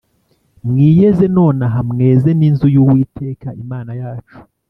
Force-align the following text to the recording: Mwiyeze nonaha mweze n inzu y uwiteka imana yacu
Mwiyeze 0.67 1.25
nonaha 1.37 1.79
mweze 1.89 2.29
n 2.39 2.41
inzu 2.47 2.67
y 2.75 2.79
uwiteka 2.81 3.47
imana 3.63 3.91
yacu 4.01 4.35